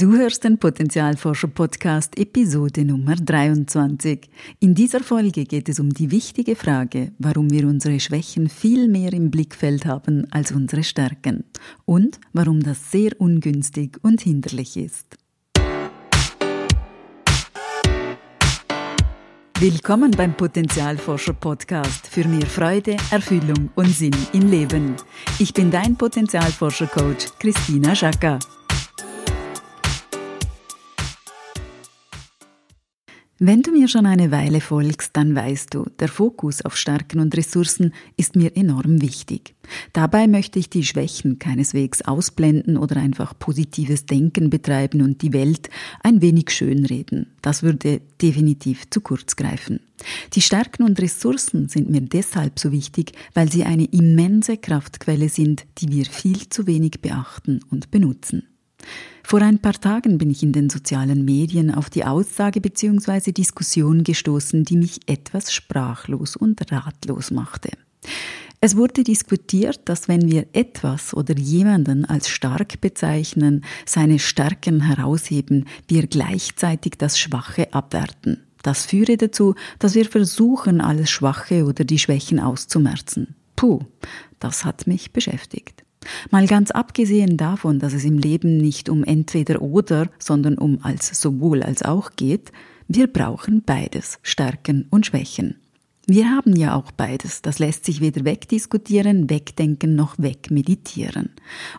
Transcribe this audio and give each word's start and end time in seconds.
Du 0.00 0.12
hörst 0.12 0.44
den 0.44 0.58
Potenzialforscher 0.58 1.48
Podcast 1.48 2.16
Episode 2.16 2.84
Nummer 2.84 3.16
23. 3.16 4.30
In 4.60 4.72
dieser 4.72 5.00
Folge 5.00 5.44
geht 5.44 5.68
es 5.68 5.80
um 5.80 5.90
die 5.90 6.12
wichtige 6.12 6.54
Frage, 6.54 7.10
warum 7.18 7.50
wir 7.50 7.66
unsere 7.66 7.98
Schwächen 7.98 8.48
viel 8.48 8.86
mehr 8.86 9.12
im 9.12 9.32
Blickfeld 9.32 9.86
haben 9.86 10.24
als 10.30 10.52
unsere 10.52 10.84
Stärken 10.84 11.42
und 11.84 12.20
warum 12.32 12.62
das 12.62 12.92
sehr 12.92 13.10
ungünstig 13.20 13.98
und 14.02 14.20
hinderlich 14.20 14.76
ist. 14.76 15.16
Willkommen 19.58 20.12
beim 20.12 20.36
Potenzialforscher 20.36 21.32
Podcast 21.32 22.06
für 22.06 22.24
mehr 22.28 22.46
Freude, 22.46 22.96
Erfüllung 23.10 23.70
und 23.74 23.88
Sinn 23.88 24.14
im 24.32 24.48
Leben. 24.48 24.94
Ich 25.40 25.52
bin 25.52 25.72
dein 25.72 25.96
Potenzialforscher 25.96 26.86
Coach 26.86 27.26
Christina 27.40 27.96
Schaka. 27.96 28.38
Wenn 33.40 33.62
du 33.62 33.70
mir 33.70 33.86
schon 33.86 34.04
eine 34.04 34.32
Weile 34.32 34.60
folgst, 34.60 35.16
dann 35.16 35.32
weißt 35.32 35.72
du, 35.72 35.86
der 36.00 36.08
Fokus 36.08 36.60
auf 36.64 36.76
Stärken 36.76 37.20
und 37.20 37.36
Ressourcen 37.36 37.94
ist 38.16 38.34
mir 38.34 38.56
enorm 38.56 39.00
wichtig. 39.00 39.54
Dabei 39.92 40.26
möchte 40.26 40.58
ich 40.58 40.70
die 40.70 40.82
Schwächen 40.82 41.38
keineswegs 41.38 42.02
ausblenden 42.02 42.76
oder 42.76 42.96
einfach 42.96 43.38
positives 43.38 44.06
Denken 44.06 44.50
betreiben 44.50 45.02
und 45.02 45.22
die 45.22 45.32
Welt 45.32 45.70
ein 46.02 46.20
wenig 46.20 46.50
schönreden. 46.50 47.26
Das 47.40 47.62
würde 47.62 48.00
definitiv 48.20 48.90
zu 48.90 49.00
kurz 49.00 49.36
greifen. 49.36 49.78
Die 50.32 50.42
Stärken 50.42 50.82
und 50.82 51.00
Ressourcen 51.00 51.68
sind 51.68 51.90
mir 51.90 52.00
deshalb 52.00 52.58
so 52.58 52.72
wichtig, 52.72 53.12
weil 53.34 53.52
sie 53.52 53.62
eine 53.62 53.84
immense 53.84 54.56
Kraftquelle 54.56 55.28
sind, 55.28 55.64
die 55.78 55.92
wir 55.92 56.06
viel 56.06 56.48
zu 56.48 56.66
wenig 56.66 57.02
beachten 57.02 57.60
und 57.70 57.92
benutzen. 57.92 58.48
Vor 59.22 59.42
ein 59.42 59.58
paar 59.58 59.74
Tagen 59.74 60.16
bin 60.16 60.30
ich 60.30 60.42
in 60.42 60.52
den 60.52 60.70
sozialen 60.70 61.24
Medien 61.24 61.74
auf 61.74 61.90
die 61.90 62.04
Aussage 62.04 62.60
bzw. 62.60 63.32
Diskussion 63.32 64.02
gestoßen, 64.02 64.64
die 64.64 64.76
mich 64.76 65.00
etwas 65.06 65.52
sprachlos 65.52 66.34
und 66.34 66.72
ratlos 66.72 67.30
machte. 67.30 67.70
Es 68.60 68.76
wurde 68.76 69.04
diskutiert, 69.04 69.80
dass 69.84 70.08
wenn 70.08 70.30
wir 70.30 70.46
etwas 70.52 71.14
oder 71.14 71.36
jemanden 71.36 72.04
als 72.04 72.28
stark 72.28 72.80
bezeichnen, 72.80 73.64
seine 73.86 74.18
Stärken 74.18 74.80
herausheben, 74.80 75.66
wir 75.86 76.06
gleichzeitig 76.06 76.94
das 76.98 77.18
Schwache 77.18 77.72
abwerten. 77.72 78.42
Das 78.62 78.86
führe 78.86 79.16
dazu, 79.16 79.54
dass 79.78 79.94
wir 79.94 80.06
versuchen, 80.06 80.80
alles 80.80 81.10
Schwache 81.10 81.64
oder 81.64 81.84
die 81.84 82.00
Schwächen 82.00 82.40
auszumerzen. 82.40 83.36
Puh, 83.54 83.80
das 84.40 84.64
hat 84.64 84.86
mich 84.86 85.12
beschäftigt. 85.12 85.84
Mal 86.30 86.46
ganz 86.46 86.70
abgesehen 86.70 87.36
davon, 87.36 87.78
dass 87.78 87.92
es 87.92 88.04
im 88.04 88.18
Leben 88.18 88.58
nicht 88.58 88.88
um 88.88 89.04
entweder 89.04 89.62
oder, 89.62 90.08
sondern 90.18 90.58
um 90.58 90.78
als 90.82 91.20
sowohl 91.20 91.62
als 91.62 91.82
auch 91.82 92.12
geht, 92.16 92.52
wir 92.86 93.06
brauchen 93.06 93.62
beides, 93.64 94.18
Stärken 94.22 94.86
und 94.90 95.06
Schwächen. 95.06 95.56
Wir 96.10 96.30
haben 96.30 96.56
ja 96.56 96.74
auch 96.74 96.90
beides, 96.90 97.42
das 97.42 97.58
lässt 97.58 97.84
sich 97.84 98.00
weder 98.00 98.24
wegdiskutieren, 98.24 99.28
wegdenken 99.28 99.94
noch 99.94 100.14
wegmeditieren. 100.16 101.28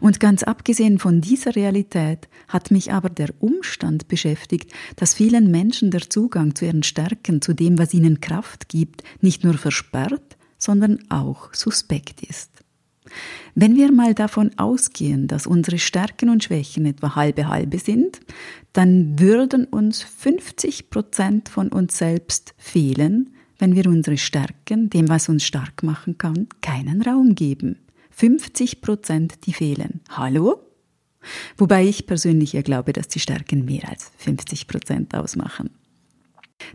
Und 0.01 0.19
ganz 0.19 0.43
abgesehen 0.43 0.99
von 0.99 1.19
dieser 1.19 1.55
Realität 1.55 2.29
hat 2.47 2.69
mich 2.69 2.93
aber 2.93 3.09
der 3.09 3.29
Umstand 3.39 4.07
beschäftigt, 4.07 4.71
dass 4.97 5.15
vielen 5.15 5.49
Menschen 5.49 5.89
der 5.89 6.11
Zugang 6.11 6.53
zu 6.53 6.65
ihren 6.65 6.83
Stärken, 6.83 7.41
zu 7.41 7.55
dem, 7.55 7.79
was 7.79 7.95
ihnen 7.95 8.21
Kraft 8.21 8.69
gibt, 8.69 9.03
nicht 9.19 9.43
nur 9.43 9.55
versperrt, 9.55 10.37
sondern 10.59 10.99
auch 11.09 11.51
suspekt 11.55 12.21
ist. 12.21 12.58
Wenn 13.55 13.75
wir 13.75 13.91
mal 13.91 14.13
davon 14.13 14.51
ausgehen, 14.57 15.27
dass 15.27 15.47
unsere 15.47 15.79
Stärken 15.79 16.29
und 16.29 16.43
Schwächen 16.43 16.85
etwa 16.85 17.15
halbe 17.15 17.47
halbe 17.47 17.79
sind, 17.79 18.19
dann 18.73 19.19
würden 19.19 19.65
uns 19.65 20.01
50 20.01 20.89
Prozent 20.89 21.49
von 21.49 21.69
uns 21.69 21.97
selbst 21.97 22.53
fehlen, 22.57 23.33
wenn 23.57 23.75
wir 23.75 23.87
unsere 23.87 24.17
Stärken, 24.17 24.89
dem 24.89 25.09
was 25.09 25.29
uns 25.29 25.43
stark 25.43 25.83
machen 25.83 26.17
kann, 26.17 26.47
keinen 26.61 27.01
Raum 27.01 27.35
geben. 27.35 27.77
50 28.11 28.81
Prozent, 28.81 29.45
die 29.45 29.53
fehlen. 29.53 30.01
Hallo? 30.09 30.61
Wobei 31.57 31.85
ich 31.85 32.07
persönlich 32.07 32.53
ja 32.53 32.61
glaube, 32.61 32.93
dass 32.93 33.07
die 33.07 33.19
Stärken 33.19 33.65
mehr 33.65 33.89
als 33.89 34.11
50 34.17 34.67
Prozent 34.67 35.15
ausmachen. 35.15 35.69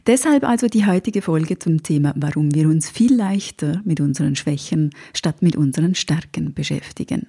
Deshalb 0.07 0.45
also 0.45 0.67
die 0.67 0.87
heutige 0.87 1.23
Folge 1.23 1.59
zum 1.59 1.83
Thema, 1.83 2.13
warum 2.17 2.55
wir 2.55 2.69
uns 2.69 2.91
viel 2.91 3.15
leichter 3.15 3.81
mit 3.85 4.01
unseren 4.01 4.37
Schwächen 4.37 4.91
statt 5.15 5.43
mit 5.43 5.57
unseren 5.57 5.95
Stärken 5.95 6.55
beschäftigen. 6.55 7.29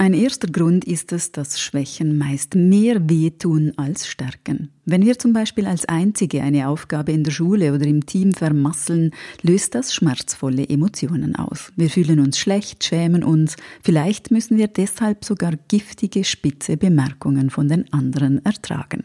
Ein 0.00 0.14
erster 0.14 0.46
Grund 0.46 0.84
ist 0.84 1.10
es, 1.10 1.32
dass 1.32 1.60
Schwächen 1.60 2.18
meist 2.18 2.54
mehr 2.54 3.10
wehtun 3.10 3.72
als 3.76 4.06
Stärken. 4.06 4.70
Wenn 4.84 5.04
wir 5.04 5.18
zum 5.18 5.32
Beispiel 5.32 5.66
als 5.66 5.86
Einzige 5.86 6.40
eine 6.40 6.68
Aufgabe 6.68 7.10
in 7.10 7.24
der 7.24 7.32
Schule 7.32 7.74
oder 7.74 7.84
im 7.84 8.06
Team 8.06 8.32
vermasseln, 8.32 9.10
löst 9.42 9.74
das 9.74 9.92
schmerzvolle 9.92 10.68
Emotionen 10.68 11.34
aus. 11.34 11.72
Wir 11.74 11.90
fühlen 11.90 12.20
uns 12.20 12.38
schlecht, 12.38 12.84
schämen 12.84 13.24
uns, 13.24 13.56
vielleicht 13.82 14.30
müssen 14.30 14.56
wir 14.56 14.68
deshalb 14.68 15.24
sogar 15.24 15.54
giftige, 15.66 16.22
spitze 16.22 16.76
Bemerkungen 16.76 17.50
von 17.50 17.66
den 17.66 17.92
anderen 17.92 18.44
ertragen. 18.44 19.02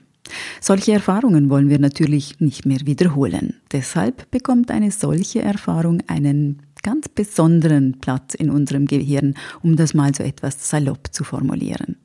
Solche 0.61 0.93
Erfahrungen 0.93 1.49
wollen 1.49 1.69
wir 1.69 1.79
natürlich 1.79 2.39
nicht 2.39 2.65
mehr 2.65 2.79
wiederholen. 2.85 3.55
Deshalb 3.71 4.29
bekommt 4.31 4.71
eine 4.71 4.91
solche 4.91 5.41
Erfahrung 5.41 6.01
einen 6.07 6.61
ganz 6.81 7.09
besonderen 7.09 7.99
Platz 7.99 8.33
in 8.33 8.49
unserem 8.49 8.85
Gehirn, 8.85 9.35
um 9.61 9.75
das 9.75 9.93
mal 9.93 10.13
so 10.13 10.23
etwas 10.23 10.69
salopp 10.69 11.13
zu 11.13 11.23
formulieren. 11.23 11.97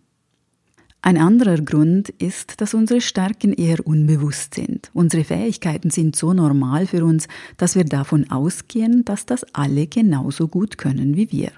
Ein 1.01 1.17
anderer 1.17 1.59
Grund 1.59 2.09
ist, 2.09 2.61
dass 2.61 2.75
unsere 2.75 3.01
Stärken 3.01 3.53
eher 3.53 3.87
unbewusst 3.87 4.55
sind. 4.55 4.91
Unsere 4.95 5.23
Fähigkeiten 5.23 5.91
sind 5.91 6.17
so 6.17 6.33
normal 6.33 6.87
für 6.87 7.05
uns, 7.05 7.29
dass 7.57 7.77
wir 7.77 7.85
davon 7.85 8.31
ausgehen, 8.31 9.05
dass 9.05 9.25
das 9.25 9.45
alle 9.55 9.87
genauso 9.87 10.49
gut 10.49 10.77
können 10.77 11.17
wie 11.17 11.31
wir 11.31 11.53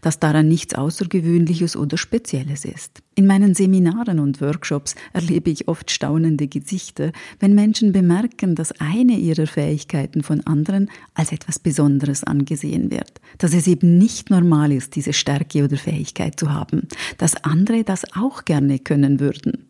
dass 0.00 0.18
daran 0.18 0.48
nichts 0.48 0.74
Außergewöhnliches 0.74 1.76
oder 1.76 1.96
Spezielles 1.96 2.64
ist. 2.64 3.02
In 3.14 3.26
meinen 3.26 3.54
Seminaren 3.54 4.18
und 4.18 4.40
Workshops 4.40 4.94
erlebe 5.12 5.50
ich 5.50 5.68
oft 5.68 5.90
staunende 5.90 6.48
Gesichter, 6.48 7.12
wenn 7.40 7.54
Menschen 7.54 7.92
bemerken, 7.92 8.54
dass 8.54 8.78
eine 8.80 9.14
ihrer 9.18 9.46
Fähigkeiten 9.46 10.22
von 10.22 10.40
anderen 10.46 10.90
als 11.14 11.32
etwas 11.32 11.58
Besonderes 11.58 12.24
angesehen 12.24 12.90
wird, 12.90 13.20
dass 13.38 13.54
es 13.54 13.66
eben 13.66 13.96
nicht 13.98 14.30
normal 14.30 14.72
ist, 14.72 14.96
diese 14.96 15.12
Stärke 15.12 15.64
oder 15.64 15.76
Fähigkeit 15.76 16.38
zu 16.38 16.52
haben, 16.52 16.88
dass 17.16 17.42
andere 17.42 17.84
das 17.84 18.04
auch 18.14 18.44
gerne 18.44 18.78
können 18.78 19.18
würden. 19.18 19.65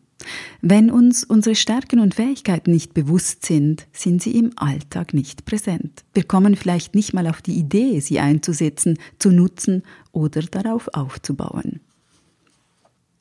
Wenn 0.61 0.91
uns 0.91 1.25
unsere 1.25 1.55
Stärken 1.55 2.01
und 2.01 2.15
Fähigkeiten 2.15 2.71
nicht 2.71 2.95
bewusst 2.95 3.45
sind, 3.45 3.87
sind 3.93 4.23
sie 4.23 4.39
im 4.39 4.53
Alltag 4.57 5.15
nicht 5.15 5.45
präsent. 5.45 6.05
Wir 6.15 6.25
kommen 6.25 6.57
vielleicht 6.57 6.95
nicht 6.95 7.15
mal 7.15 7.27
auf 7.27 7.43
die 7.43 7.59
Idee, 7.59 8.01
sie 8.01 8.19
einzusetzen, 8.19 8.99
zu 9.19 9.31
nutzen 9.31 9.83
oder 10.13 10.43
darauf 10.43 10.89
aufzubauen. 10.93 11.81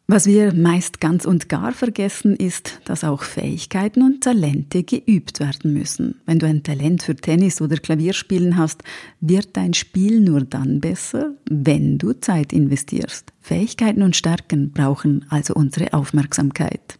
Was 0.07 0.27
wir 0.27 0.53
meist 0.53 1.01
ganz 1.01 1.25
und 1.25 1.49
gar 1.49 1.71
vergessen, 1.71 2.35
ist, 2.35 2.79
dass 2.85 3.03
auch 3.03 3.23
Fähigkeiten 3.23 4.03
und 4.03 4.21
Talente 4.21 4.83
geübt 4.83 5.39
werden 5.39 5.73
müssen. 5.73 6.21
Wenn 6.27 6.37
du 6.37 6.45
ein 6.45 6.61
Talent 6.61 7.01
für 7.01 7.15
Tennis 7.15 7.59
oder 7.59 7.77
Klavierspielen 7.77 8.55
hast, 8.55 8.83
wird 9.19 9.57
dein 9.57 9.73
Spiel 9.73 10.21
nur 10.21 10.41
dann 10.41 10.79
besser, 10.79 11.31
wenn 11.49 11.97
du 11.97 12.13
Zeit 12.13 12.53
investierst. 12.53 13.33
Fähigkeiten 13.41 14.03
und 14.03 14.15
Stärken 14.15 14.69
brauchen 14.69 15.25
also 15.29 15.55
unsere 15.55 15.91
Aufmerksamkeit. 15.91 16.99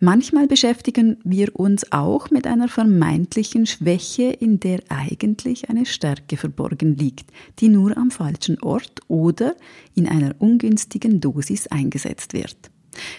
Manchmal 0.00 0.46
beschäftigen 0.46 1.16
wir 1.24 1.58
uns 1.58 1.90
auch 1.90 2.30
mit 2.30 2.46
einer 2.46 2.68
vermeintlichen 2.68 3.66
Schwäche, 3.66 4.30
in 4.30 4.60
der 4.60 4.78
eigentlich 4.88 5.70
eine 5.70 5.86
Stärke 5.86 6.36
verborgen 6.36 6.96
liegt, 6.96 7.32
die 7.58 7.68
nur 7.68 7.96
am 7.96 8.12
falschen 8.12 8.62
Ort 8.62 9.00
oder 9.08 9.56
in 9.96 10.06
einer 10.06 10.36
ungünstigen 10.38 11.20
Dosis 11.20 11.66
eingesetzt 11.66 12.32
wird. 12.32 12.56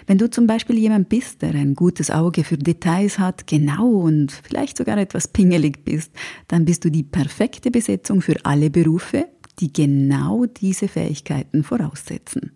Wenn 0.07 0.18
du 0.18 0.29
zum 0.29 0.47
Beispiel 0.47 0.78
jemand 0.78 1.09
bist, 1.09 1.42
der 1.42 1.54
ein 1.54 1.75
gutes 1.75 2.12
Auge 2.12 2.45
für 2.45 2.57
Details 2.57 3.19
hat, 3.19 3.45
genau 3.45 3.89
und 3.89 4.31
vielleicht 4.31 4.77
sogar 4.77 4.98
etwas 4.98 5.27
pingelig 5.27 5.83
bist, 5.83 6.12
dann 6.48 6.63
bist 6.63 6.86
du 6.86 6.89
die 6.89 7.04
perfekte 7.04 7.71
Besetzung 7.71 8.21
für 8.21 8.45
alle 8.45 8.69
Berufe, 8.69 9.27
die 9.59 9.74
genau 9.74 10.45
diese 10.45 10.88
Fähigkeiten 10.88 11.63
voraussetzen. 11.63 12.51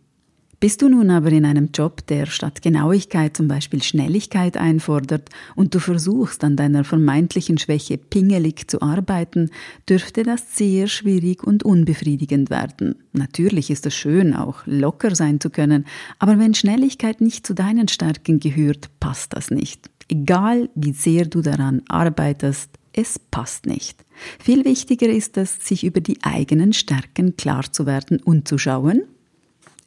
Bist 0.63 0.81
du 0.81 0.88
nun 0.88 1.10
aber 1.10 1.30
in 1.33 1.44
einem 1.44 1.71
Job, 1.74 2.07
der 2.07 2.25
statt 2.25 2.62
Genauigkeit 2.62 3.36
zum 3.36 3.50
Beispiel 3.50 3.83
Schnelligkeit 3.83 4.56
einfordert 4.56 5.27
und 5.57 5.75
du 5.75 5.80
versuchst 5.80 6.42
an 6.45 6.56
deiner 6.56 6.86
vermeintlichen 6.86 7.57
Schwäche 7.57 7.98
pingelig 7.98 8.71
zu 8.71 8.81
arbeiten, 8.81 9.50
dürfte 9.89 10.24
das 10.24 10.56
sehr 10.56 10.88
schwierig 10.88 11.44
und 11.44 11.63
unbefriedigend 11.63 12.50
werden. 12.50 12.95
Natürlich 13.12 13.71
ist 13.71 13.86
es 13.86 13.94
schön, 13.94 14.33
auch 14.33 14.65
locker 14.65 15.15
sein 15.15 15.42
zu 15.42 15.50
können, 15.50 15.83
aber 16.18 16.39
wenn 16.39 16.54
Schnelligkeit 16.54 17.19
nicht 17.19 17.45
zu 17.45 17.54
deinen 17.54 17.89
Stärken 17.89 18.39
gehört, 18.39 18.89
passt 19.01 19.33
das 19.33 19.51
nicht. 19.51 19.89
Egal 20.07 20.69
wie 20.75 20.94
sehr 20.94 21.25
du 21.25 21.42
daran 21.42 21.81
arbeitest, 21.89 22.69
es 22.94 23.19
passt 23.19 23.65
nicht. 23.65 24.06
Viel 24.39 24.63
wichtiger 24.63 25.10
ist 25.10 25.36
es, 25.36 25.57
sich 25.68 25.83
über 25.83 26.00
die 26.00 26.24
eigenen 26.24 26.71
Stärken 26.71 27.36
klar 27.36 27.69
zu 27.69 27.86
werden 27.86 28.21
und 28.24 28.48
zu 28.48 28.57
schauen, 28.57 29.01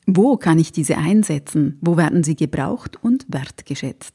Wo 0.07 0.37
kann 0.37 0.59
ich 0.59 0.71
diese 0.71 0.97
einsetzen? 0.99 1.79
Wo 1.81 1.97
werden 1.97 2.23
sie 2.23 2.37
gebraucht 2.37 2.97
und 3.03 3.27
wertgeschätzt? 3.29 4.15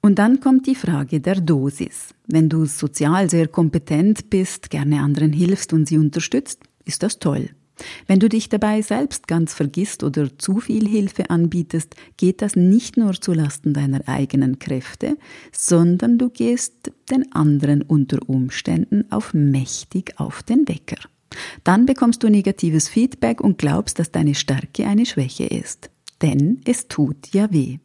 Und 0.00 0.18
dann 0.18 0.40
kommt 0.40 0.66
die 0.66 0.74
Frage 0.74 1.20
der 1.20 1.40
Dosis. 1.40 2.14
Wenn 2.26 2.48
du 2.48 2.64
sozial 2.64 3.28
sehr 3.28 3.48
kompetent 3.48 4.30
bist, 4.30 4.70
gerne 4.70 5.00
anderen 5.00 5.32
hilfst 5.32 5.72
und 5.72 5.86
sie 5.86 5.98
unterstützt, 5.98 6.60
ist 6.84 7.02
das 7.02 7.18
toll. 7.18 7.50
Wenn 8.06 8.20
du 8.20 8.28
dich 8.28 8.48
dabei 8.48 8.80
selbst 8.80 9.28
ganz 9.28 9.52
vergisst 9.52 10.02
oder 10.02 10.38
zu 10.38 10.60
viel 10.60 10.88
Hilfe 10.88 11.28
anbietest, 11.28 11.94
geht 12.16 12.40
das 12.40 12.56
nicht 12.56 12.96
nur 12.96 13.12
zu 13.20 13.32
Lasten 13.34 13.74
deiner 13.74 14.08
eigenen 14.08 14.58
Kräfte, 14.58 15.18
sondern 15.52 16.16
du 16.16 16.30
gehst 16.30 16.92
den 17.10 17.32
anderen 17.32 17.82
unter 17.82 18.26
Umständen 18.28 19.04
auf 19.10 19.34
mächtig 19.34 20.14
auf 20.16 20.42
den 20.42 20.66
Wecker. 20.68 20.96
Dann 21.64 21.86
bekommst 21.86 22.22
du 22.22 22.28
negatives 22.28 22.88
Feedback 22.88 23.40
und 23.40 23.58
glaubst, 23.58 23.98
dass 23.98 24.12
deine 24.12 24.34
Stärke 24.34 24.86
eine 24.86 25.06
Schwäche 25.06 25.46
ist. 25.46 25.90
Denn 26.22 26.60
es 26.64 26.88
tut 26.88 27.32
ja 27.32 27.52
weh. 27.52 27.78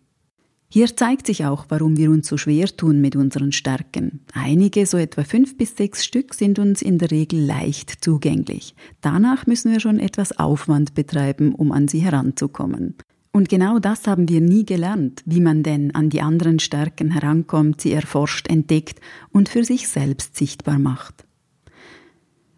Hier 0.73 0.95
zeigt 0.95 1.27
sich 1.27 1.43
auch, 1.45 1.65
warum 1.67 1.97
wir 1.97 2.09
uns 2.11 2.29
so 2.29 2.37
schwer 2.37 2.65
tun 2.67 3.01
mit 3.01 3.17
unseren 3.17 3.51
Stärken. 3.51 4.21
Einige, 4.33 4.85
so 4.85 4.97
etwa 4.97 5.25
fünf 5.25 5.57
bis 5.57 5.75
sechs 5.75 6.05
Stück, 6.05 6.33
sind 6.33 6.59
uns 6.59 6.81
in 6.81 6.97
der 6.97 7.11
Regel 7.11 7.41
leicht 7.41 8.01
zugänglich. 8.01 8.73
Danach 9.01 9.47
müssen 9.47 9.73
wir 9.73 9.81
schon 9.81 9.99
etwas 9.99 10.39
Aufwand 10.39 10.93
betreiben, 10.93 11.53
um 11.53 11.73
an 11.73 11.89
sie 11.89 11.99
heranzukommen. 11.99 12.95
Und 13.33 13.49
genau 13.49 13.79
das 13.79 14.07
haben 14.07 14.29
wir 14.29 14.39
nie 14.39 14.65
gelernt, 14.65 15.23
wie 15.25 15.41
man 15.41 15.61
denn 15.61 15.93
an 15.93 16.09
die 16.09 16.21
anderen 16.21 16.59
Stärken 16.59 17.11
herankommt, 17.11 17.81
sie 17.81 17.91
erforscht, 17.91 18.49
entdeckt 18.49 19.01
und 19.31 19.49
für 19.49 19.65
sich 19.65 19.89
selbst 19.89 20.37
sichtbar 20.37 20.79
macht. 20.79 21.25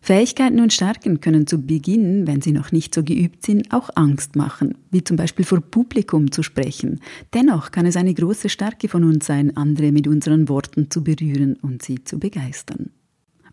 Fähigkeiten 0.06 0.60
und 0.60 0.74
Stärken 0.74 1.22
können 1.22 1.48
zu 1.48 1.60
Beginn, 1.60 2.28
wenn 2.28 2.42
sie 2.42 2.52
noch 2.52 2.74
nicht 2.74 2.94
so 2.94 3.04
geübt 3.04 3.46
sind, 3.46 3.72
auch 3.72 3.90
Angst 3.96 4.36
machen, 4.36 4.76
wie 4.92 5.02
zum 5.02 5.16
Beispiel 5.16 5.46
vor 5.46 5.62
Publikum 5.62 6.30
zu 6.30 6.44
sprechen. 6.44 7.00
Dennoch 7.34 7.72
kann 7.72 7.86
es 7.86 7.96
eine 7.96 8.14
große 8.14 8.50
Stärke 8.50 8.90
von 8.90 9.06
uns 9.06 9.26
sein, 9.26 9.56
andere 9.56 9.94
mit 9.94 10.06
unseren 10.10 10.50
Worten 10.50 10.92
zu 10.92 11.06
berühren 11.06 11.56
und 11.62 11.84
sie 11.84 12.04
zu 12.04 12.20
begeistern. 12.20 12.90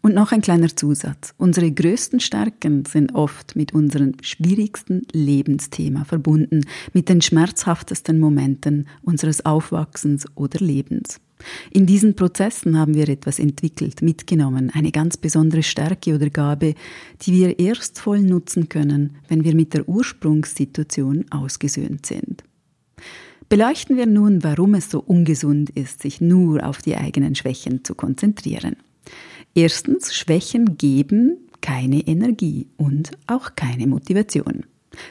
Und 0.00 0.16
noch 0.16 0.32
ein 0.32 0.40
kleiner 0.40 0.74
Zusatz. 0.74 1.34
Unsere 1.38 1.70
größten 1.70 2.18
Stärken 2.18 2.84
sind 2.84 3.14
oft 3.14 3.54
mit 3.54 3.72
unserem 3.72 4.14
schwierigsten 4.20 5.02
Lebensthema 5.12 6.04
verbunden, 6.04 6.62
mit 6.92 7.08
den 7.08 7.22
schmerzhaftesten 7.22 8.18
Momenten 8.18 8.88
unseres 9.02 9.46
Aufwachsens 9.46 10.26
oder 10.34 10.58
Lebens. 10.58 11.20
In 11.70 11.86
diesen 11.86 12.14
Prozessen 12.16 12.78
haben 12.78 12.94
wir 12.94 13.08
etwas 13.08 13.38
entwickelt, 13.38 14.02
mitgenommen, 14.02 14.70
eine 14.74 14.92
ganz 14.92 15.16
besondere 15.16 15.62
Stärke 15.62 16.14
oder 16.14 16.30
Gabe, 16.30 16.74
die 17.22 17.32
wir 17.32 17.58
erst 17.58 17.98
voll 17.98 18.20
nutzen 18.20 18.68
können, 18.68 19.16
wenn 19.28 19.44
wir 19.44 19.54
mit 19.54 19.74
der 19.74 19.88
Ursprungssituation 19.88 21.26
ausgesöhnt 21.30 22.06
sind. 22.06 22.44
Beleuchten 23.48 23.96
wir 23.96 24.06
nun, 24.06 24.44
warum 24.44 24.74
es 24.74 24.90
so 24.90 25.00
ungesund 25.00 25.70
ist, 25.70 26.02
sich 26.02 26.20
nur 26.20 26.64
auf 26.64 26.82
die 26.82 26.96
eigenen 26.96 27.34
Schwächen 27.34 27.84
zu 27.84 27.94
konzentrieren. 27.94 28.76
Erstens, 29.54 30.14
Schwächen 30.14 30.78
geben 30.78 31.38
keine 31.60 32.00
Energie 32.06 32.68
und 32.76 33.10
auch 33.26 33.56
keine 33.56 33.86
Motivation. 33.86 34.64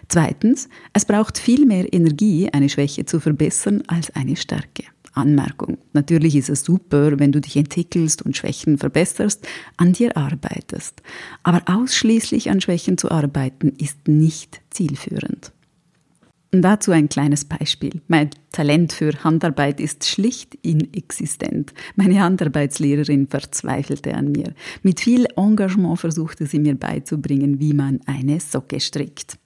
Zweitens, 0.07 0.69
es 0.93 1.05
braucht 1.05 1.37
viel 1.37 1.65
mehr 1.65 1.91
Energie, 1.93 2.49
eine 2.51 2.69
Schwäche 2.69 3.05
zu 3.05 3.19
verbessern, 3.19 3.83
als 3.87 4.09
eine 4.15 4.35
Stärke. 4.35 4.83
Anmerkung. 5.13 5.77
Natürlich 5.93 6.35
ist 6.35 6.49
es 6.49 6.63
super, 6.63 7.19
wenn 7.19 7.31
du 7.31 7.41
dich 7.41 7.57
entwickelst 7.57 8.21
und 8.21 8.37
Schwächen 8.37 8.77
verbesserst, 8.77 9.47
an 9.77 9.93
dir 9.93 10.15
arbeitest. 10.17 11.01
Aber 11.43 11.61
ausschließlich 11.65 12.49
an 12.49 12.61
Schwächen 12.61 12.97
zu 12.97 13.11
arbeiten 13.11 13.73
ist 13.77 14.07
nicht 14.07 14.61
zielführend. 14.69 15.51
Und 16.51 16.63
dazu 16.63 16.91
ein 16.91 17.09
kleines 17.09 17.45
Beispiel. 17.45 18.01
Mein 18.07 18.31
Talent 18.51 18.93
für 18.93 19.23
Handarbeit 19.23 19.79
ist 19.79 20.07
schlicht 20.07 20.55
inexistent. 20.63 21.73
Meine 21.95 22.23
Handarbeitslehrerin 22.23 23.27
verzweifelte 23.27 24.15
an 24.15 24.31
mir. 24.31 24.55
Mit 24.81 24.99
viel 24.99 25.27
Engagement 25.35 25.99
versuchte 25.99 26.47
sie 26.47 26.57
mir 26.57 26.73
beizubringen, 26.73 27.59
wie 27.59 27.73
man 27.73 27.99
eine 28.07 28.39
Socke 28.39 28.79
strickt. 28.79 29.37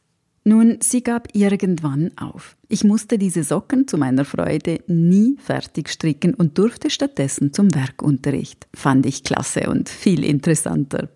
Nun, 0.45 0.78
sie 0.81 1.04
gab 1.04 1.30
irgendwann 1.34 2.12
auf. 2.18 2.57
Ich 2.68 2.84
musste 2.84 3.18
diese 3.18 3.44
Socken 3.44 3.88
zu 3.88 3.98
meiner 3.98 4.25
Freude 4.25 4.81
nie 4.88 5.38
fertig 5.40 5.90
stricken 5.90 6.34
und 6.34 6.57
durfte 6.57 6.90
stattdessen 6.90 7.54
zum 7.54 7.74
Werkunterricht. 7.74 8.68
Fand 8.74 9.06
ich 9.06 9.24
klasse 9.24 9.69
und 9.69 9.88
viel 9.88 10.25
interessanter. 10.25 11.10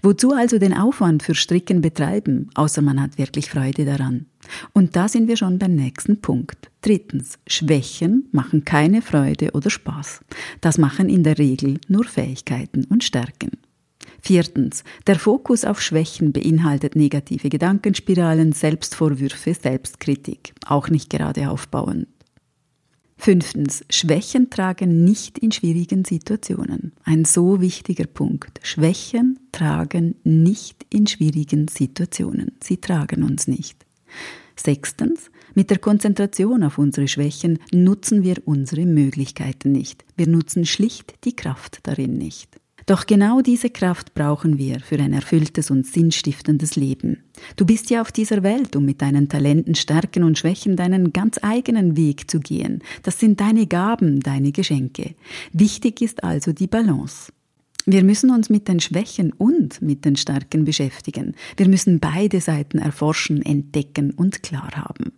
Wozu 0.00 0.32
also 0.32 0.58
den 0.58 0.72
Aufwand 0.72 1.22
für 1.22 1.34
Stricken 1.34 1.80
betreiben, 1.80 2.48
außer 2.54 2.82
man 2.82 3.02
hat 3.02 3.18
wirklich 3.18 3.50
Freude 3.50 3.84
daran? 3.84 4.26
Und 4.72 4.96
da 4.96 5.08
sind 5.08 5.28
wir 5.28 5.36
schon 5.36 5.58
beim 5.58 5.74
nächsten 5.74 6.20
Punkt. 6.20 6.70
Drittens, 6.82 7.38
Schwächen 7.46 8.28
machen 8.32 8.64
keine 8.64 9.02
Freude 9.02 9.50
oder 9.52 9.70
Spaß. 9.70 10.20
Das 10.60 10.78
machen 10.78 11.08
in 11.08 11.24
der 11.24 11.38
Regel 11.38 11.78
nur 11.88 12.04
Fähigkeiten 12.04 12.84
und 12.84 13.02
Stärken. 13.02 13.50
Viertens. 14.20 14.84
Der 15.06 15.18
Fokus 15.18 15.64
auf 15.64 15.80
Schwächen 15.80 16.32
beinhaltet 16.32 16.96
negative 16.96 17.48
Gedankenspiralen, 17.48 18.52
Selbstvorwürfe, 18.52 19.54
Selbstkritik. 19.54 20.54
Auch 20.66 20.88
nicht 20.88 21.10
gerade 21.10 21.50
aufbauend. 21.50 22.08
Fünftens. 23.18 23.84
Schwächen 23.88 24.50
tragen 24.50 25.04
nicht 25.04 25.38
in 25.38 25.50
schwierigen 25.50 26.04
Situationen. 26.04 26.92
Ein 27.02 27.24
so 27.24 27.60
wichtiger 27.60 28.06
Punkt. 28.06 28.60
Schwächen 28.62 29.38
tragen 29.52 30.16
nicht 30.22 30.86
in 30.90 31.06
schwierigen 31.06 31.66
Situationen. 31.68 32.52
Sie 32.62 32.76
tragen 32.76 33.22
uns 33.22 33.48
nicht. 33.48 33.86
Sechstens. 34.54 35.30
Mit 35.54 35.70
der 35.70 35.78
Konzentration 35.78 36.62
auf 36.62 36.78
unsere 36.78 37.08
Schwächen 37.08 37.58
nutzen 37.72 38.22
wir 38.22 38.36
unsere 38.44 38.84
Möglichkeiten 38.84 39.72
nicht. 39.72 40.04
Wir 40.16 40.28
nutzen 40.28 40.66
schlicht 40.66 41.14
die 41.24 41.34
Kraft 41.34 41.80
darin 41.84 42.18
nicht. 42.18 42.60
Doch 42.86 43.06
genau 43.06 43.40
diese 43.40 43.68
Kraft 43.68 44.14
brauchen 44.14 44.58
wir 44.58 44.78
für 44.78 44.98
ein 45.00 45.12
erfülltes 45.12 45.72
und 45.72 45.84
sinnstiftendes 45.84 46.76
Leben. 46.76 47.24
Du 47.56 47.66
bist 47.66 47.90
ja 47.90 48.00
auf 48.00 48.12
dieser 48.12 48.44
Welt, 48.44 48.76
um 48.76 48.84
mit 48.84 49.02
deinen 49.02 49.28
Talenten, 49.28 49.74
Stärken 49.74 50.22
und 50.22 50.38
Schwächen 50.38 50.76
deinen 50.76 51.12
ganz 51.12 51.38
eigenen 51.42 51.96
Weg 51.96 52.30
zu 52.30 52.38
gehen. 52.38 52.82
Das 53.02 53.18
sind 53.18 53.40
deine 53.40 53.66
Gaben, 53.66 54.20
deine 54.20 54.52
Geschenke. 54.52 55.16
Wichtig 55.52 56.00
ist 56.00 56.22
also 56.22 56.52
die 56.52 56.68
Balance. 56.68 57.32
Wir 57.86 58.04
müssen 58.04 58.30
uns 58.30 58.50
mit 58.50 58.68
den 58.68 58.80
Schwächen 58.80 59.32
und 59.32 59.82
mit 59.82 60.04
den 60.04 60.16
Stärken 60.16 60.64
beschäftigen. 60.64 61.34
Wir 61.56 61.68
müssen 61.68 61.98
beide 61.98 62.40
Seiten 62.40 62.78
erforschen, 62.78 63.42
entdecken 63.42 64.12
und 64.12 64.42
klar 64.44 64.70
haben. 64.74 65.12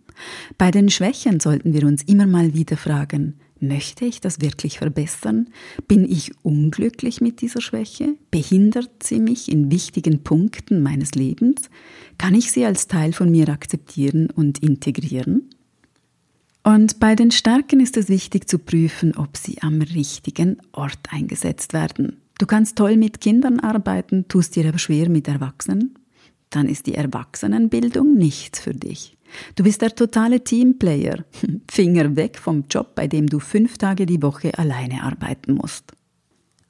Bei 0.57 0.71
den 0.71 0.89
Schwächen 0.89 1.39
sollten 1.39 1.73
wir 1.73 1.85
uns 1.85 2.03
immer 2.03 2.27
mal 2.27 2.53
wieder 2.53 2.77
fragen, 2.77 3.39
Möchte 3.61 4.05
ich 4.05 4.21
das 4.21 4.39
wirklich 4.39 4.77
verbessern? 4.77 5.49
Bin 5.87 6.09
ich 6.09 6.31
unglücklich 6.43 7.19
mit 7.19 7.41
dieser 7.41 7.59
Schwäche? 7.59 8.15
Behindert 8.31 9.03
sie 9.03 9.19
mich 9.19 9.51
in 9.51 9.69
wichtigen 9.69 10.23
Punkten 10.23 10.81
meines 10.81 11.15
Lebens? 11.15 11.69
Kann 12.17 12.35
ich 12.35 12.51
sie 12.51 12.65
als 12.65 12.87
Teil 12.87 13.11
von 13.11 13.29
mir 13.29 13.49
akzeptieren 13.49 14.29
und 14.29 14.59
integrieren? 14.59 15.49
Und 16.63 16.99
bei 16.99 17.15
den 17.15 17.31
Stärken 17.31 17.79
ist 17.79 17.97
es 17.97 18.09
wichtig 18.09 18.47
zu 18.47 18.59
prüfen, 18.59 19.15
ob 19.15 19.35
sie 19.35 19.61
am 19.61 19.81
richtigen 19.81 20.57
Ort 20.71 20.99
eingesetzt 21.09 21.73
werden. 21.73 22.21
Du 22.37 22.45
kannst 22.45 22.77
toll 22.77 22.95
mit 22.95 23.19
Kindern 23.19 23.59
arbeiten, 23.59 24.27
tust 24.29 24.55
dir 24.55 24.67
aber 24.67 24.79
schwer 24.79 25.09
mit 25.09 25.27
Erwachsenen. 25.27 25.95
Dann 26.49 26.67
ist 26.67 26.87
die 26.87 26.95
Erwachsenenbildung 26.95 28.15
nichts 28.15 28.59
für 28.59 28.73
dich. 28.73 29.17
Du 29.55 29.63
bist 29.63 29.81
der 29.81 29.95
totale 29.95 30.43
Teamplayer. 30.43 31.25
Finger 31.71 32.15
weg 32.15 32.37
vom 32.37 32.65
Job, 32.69 32.95
bei 32.95 33.07
dem 33.07 33.27
du 33.27 33.39
fünf 33.39 33.77
Tage 33.77 34.05
die 34.05 34.21
Woche 34.21 34.57
alleine 34.57 35.03
arbeiten 35.03 35.53
musst. 35.53 35.93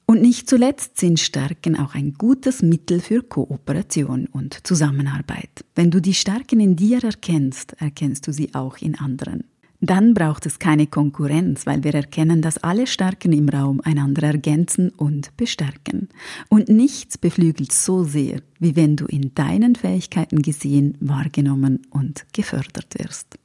Und 0.06 0.22
nicht 0.22 0.48
zuletzt 0.48 0.98
sind 0.98 1.20
Stärken 1.20 1.78
auch 1.78 1.94
ein 1.94 2.14
gutes 2.14 2.62
Mittel 2.62 3.00
für 3.00 3.22
Kooperation 3.22 4.26
und 4.26 4.66
Zusammenarbeit. 4.66 5.64
Wenn 5.76 5.92
du 5.92 6.00
die 6.00 6.14
Stärken 6.14 6.58
in 6.58 6.74
dir 6.74 7.04
erkennst, 7.04 7.74
erkennst 7.78 8.26
du 8.26 8.32
sie 8.32 8.52
auch 8.52 8.78
in 8.78 8.98
anderen. 8.98 9.44
Dann 9.80 10.12
braucht 10.12 10.44
es 10.44 10.58
keine 10.58 10.86
Konkurrenz, 10.86 11.66
weil 11.66 11.82
wir 11.84 11.94
erkennen, 11.94 12.42
dass 12.42 12.58
alle 12.58 12.86
Stärken 12.86 13.32
im 13.32 13.48
Raum 13.48 13.80
einander 13.82 14.24
ergänzen 14.24 14.90
und 14.90 15.34
bestärken. 15.38 16.10
Und 16.48 16.68
nichts 16.68 17.16
beflügelt 17.16 17.72
so 17.72 18.04
sehr, 18.04 18.42
wie 18.58 18.76
wenn 18.76 18.96
du 18.96 19.06
in 19.06 19.32
deinen 19.34 19.74
Fähigkeiten 19.74 20.42
gesehen, 20.42 20.98
wahrgenommen 21.00 21.86
und 21.90 22.26
gefördert 22.34 22.98
wirst. 22.98 23.38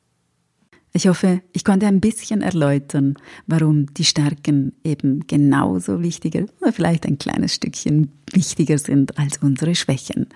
Ich 0.92 1.08
hoffe, 1.08 1.42
ich 1.52 1.66
konnte 1.66 1.88
ein 1.88 2.00
bisschen 2.00 2.42
erläutern, 2.42 3.16
warum 3.48 3.94
die 3.94 4.06
Stärken 4.06 4.74
eben 4.84 5.28
genauso 5.28 6.02
wichtiger 6.02 6.46
oder 6.62 6.72
vielleicht 6.72 7.06
ein 7.06 7.18
kleines 7.18 7.54
Stückchen 7.54 8.14
wichtiger 8.32 8.78
sind 8.78 9.18
als 9.18 9.38
unsere 9.40 9.76
Schwächen. 9.76 10.28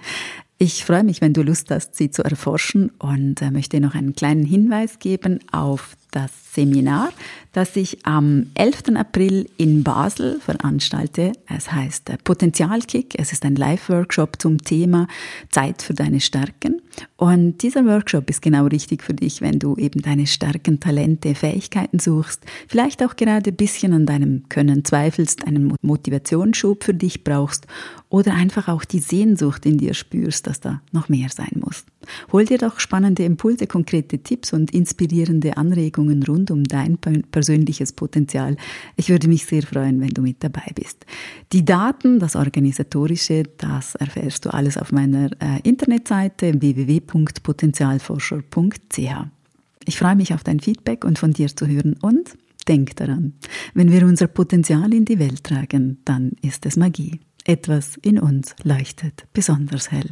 Ich 0.62 0.84
freue 0.84 1.06
mich, 1.06 1.22
wenn 1.22 1.32
du 1.32 1.42
Lust 1.42 1.72
hast, 1.72 1.96
sie 1.96 2.12
zu 2.12 2.22
erforschen 2.22 2.92
und 3.00 3.42
äh, 3.42 3.50
möchte 3.50 3.80
noch 3.80 3.96
einen 3.96 4.14
kleinen 4.14 4.44
Hinweis 4.44 5.00
geben 5.00 5.40
auf 5.54 5.96
das 6.12 6.32
Seminar, 6.54 7.10
das 7.54 7.76
ich 7.76 8.06
am 8.06 8.48
11. 8.56 8.96
April 8.96 9.48
in 9.58 9.84
Basel 9.84 10.40
veranstalte. 10.40 11.34
Es 11.48 11.72
heißt 11.72 12.12
Potenzialkick. 12.24 13.14
Es 13.18 13.32
ist 13.32 13.46
ein 13.46 13.56
Live-Workshop 13.56 14.42
zum 14.42 14.58
Thema 14.58 15.08
Zeit 15.52 15.82
für 15.82 15.94
deine 15.94 16.20
Stärken. 16.20 16.82
Und 17.16 17.62
dieser 17.62 17.86
Workshop 17.86 18.30
ist 18.30 18.42
genau 18.42 18.66
richtig 18.66 19.04
für 19.04 19.14
dich, 19.14 19.42
wenn 19.42 19.60
du 19.60 19.76
eben 19.76 20.02
deine 20.02 20.28
Stärken, 20.28 20.80
Talente, 20.80 21.36
Fähigkeiten 21.36 22.00
suchst, 22.00 22.44
vielleicht 22.68 23.04
auch 23.04 23.16
gerade 23.16 23.52
ein 23.52 23.56
bisschen 23.56 23.94
an 23.94 24.06
deinem 24.06 24.50
Können 24.50 24.84
zweifelst, 24.84 25.46
einen 25.46 25.76
Motivationsschub 25.82 26.84
für 26.84 26.94
dich 26.94 27.24
brauchst 27.24 27.68
oder 28.10 28.34
einfach 28.34 28.68
auch 28.68 28.84
die 28.84 29.00
Sehnsucht 29.00 29.66
in 29.66 29.78
dir 29.78 29.94
spürst, 29.94 30.48
dass 30.48 30.60
da 30.60 30.82
noch 30.92 31.10
mehr 31.10 31.30
sein 31.30 31.62
muss. 31.64 31.86
Hol 32.32 32.46
dir 32.46 32.58
doch 32.58 32.80
spannende 32.80 33.24
Impulse, 33.24 33.68
konkrete 33.68 34.20
Tipps 34.20 34.54
und 34.54 34.72
inspirierende 34.72 35.58
Anregungen 35.58 36.24
rund 36.24 36.52
um 36.52 36.64
dein 36.64 36.98
persönliches 36.98 37.92
Potenzial. 37.94 38.56
Ich 38.96 39.10
würde 39.10 39.28
mich 39.28 39.46
sehr 39.46 39.64
freuen, 39.64 40.02
wenn 40.02 40.10
du 40.10 40.22
mit 40.22 40.44
dabei 40.44 40.72
bist. 40.76 41.06
Die 41.52 41.66
Daten, 41.66 42.20
das 42.20 42.36
Organisatorische, 42.36 43.44
das 43.58 43.96
erfährst 43.96 44.46
du 44.46 44.54
alles 44.54 44.78
auf 44.78 44.92
meiner 44.92 45.32
äh, 45.42 45.60
Internetseite 45.64 46.54
www.potenzialforscher.ch. 46.60 49.00
Ich 49.86 49.98
freue 49.98 50.16
mich 50.16 50.34
auf 50.34 50.44
dein 50.44 50.60
Feedback 50.60 51.04
und 51.04 51.18
von 51.18 51.32
dir 51.32 51.48
zu 51.48 51.68
hören 51.68 51.96
und 52.02 52.38
denk 52.68 52.96
daran, 52.98 53.34
wenn 53.74 53.92
wir 53.92 54.06
unser 54.06 54.28
Potenzial 54.28 54.94
in 54.94 55.06
die 55.06 55.20
Welt 55.20 55.44
tragen, 55.44 56.00
dann 56.06 56.34
ist 56.42 56.66
es 56.66 56.78
Magie. 56.78 57.20
Etwas 57.46 57.98
in 57.98 58.20
uns 58.20 58.56
leuchtet 58.64 59.26
besonders 59.34 59.92
hell. 59.92 60.10